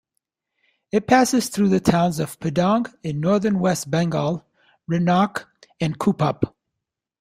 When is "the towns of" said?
1.69-2.39